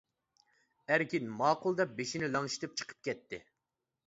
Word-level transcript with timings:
ئەركىن 0.93 1.27
ماقۇل 1.41 1.77
دەپ 1.83 1.93
بېشىنى 2.01 2.31
لىڭشىتىپ 2.37 2.75
چىقىپ 2.83 3.05
كەتتى. 3.11 3.43